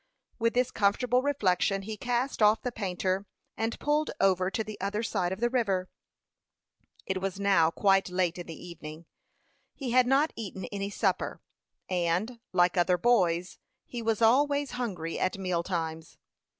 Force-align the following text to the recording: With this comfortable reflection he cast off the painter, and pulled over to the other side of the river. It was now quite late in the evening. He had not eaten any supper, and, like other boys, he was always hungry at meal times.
With 0.39 0.55
this 0.55 0.71
comfortable 0.71 1.21
reflection 1.21 1.83
he 1.83 1.95
cast 1.95 2.41
off 2.41 2.63
the 2.63 2.71
painter, 2.71 3.27
and 3.55 3.79
pulled 3.79 4.09
over 4.19 4.49
to 4.49 4.63
the 4.63 4.81
other 4.81 5.03
side 5.03 5.31
of 5.31 5.39
the 5.39 5.49
river. 5.51 5.91
It 7.05 7.21
was 7.21 7.39
now 7.39 7.69
quite 7.69 8.09
late 8.09 8.39
in 8.39 8.47
the 8.47 8.67
evening. 8.67 9.05
He 9.75 9.91
had 9.91 10.07
not 10.07 10.33
eaten 10.35 10.65
any 10.71 10.89
supper, 10.89 11.39
and, 11.87 12.39
like 12.51 12.77
other 12.77 12.97
boys, 12.97 13.59
he 13.85 14.01
was 14.01 14.23
always 14.23 14.71
hungry 14.71 15.19
at 15.19 15.37
meal 15.37 15.61
times. 15.61 16.17